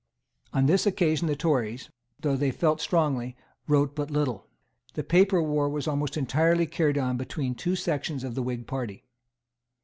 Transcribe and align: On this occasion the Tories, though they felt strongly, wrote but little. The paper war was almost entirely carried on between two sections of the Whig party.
On 0.51 0.65
this 0.65 0.87
occasion 0.87 1.27
the 1.27 1.35
Tories, 1.35 1.91
though 2.21 2.35
they 2.35 2.49
felt 2.49 2.81
strongly, 2.81 3.37
wrote 3.67 3.93
but 3.95 4.09
little. 4.09 4.47
The 4.95 5.03
paper 5.03 5.43
war 5.43 5.69
was 5.69 5.87
almost 5.87 6.17
entirely 6.17 6.65
carried 6.65 6.97
on 6.97 7.17
between 7.17 7.53
two 7.53 7.75
sections 7.75 8.23
of 8.23 8.33
the 8.33 8.41
Whig 8.41 8.65
party. 8.65 9.03